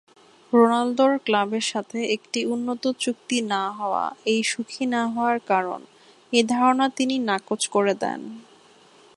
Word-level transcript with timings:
রোনালদোর 0.53 1.13
ক্লাবের 1.25 1.65
সাথে 1.71 1.99
একটি 2.05 2.39
উন্নত 2.45 2.83
চুক্তি 2.99 3.37
না 3.53 3.63
হওয়া 3.71 4.05
এই 4.25 4.39
সুখী 4.43 4.85
না 4.85 5.01
হওয়ার 5.07 5.37
কারণ, 5.47 5.79
এই 6.33 6.43
ধারণা 6.43 6.85
তিনি 6.89 7.15
নাকচ 7.19 7.61
করে 7.67 7.93
দেন। 7.93 8.21